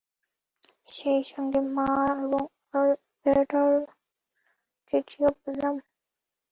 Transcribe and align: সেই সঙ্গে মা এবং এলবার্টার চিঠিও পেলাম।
সেই 0.87 1.21
সঙ্গে 1.31 1.59
মা 1.75 1.89
এবং 2.23 2.41
এলবার্টার 2.73 3.71
চিঠিও 4.89 5.29
পেলাম। 5.41 5.75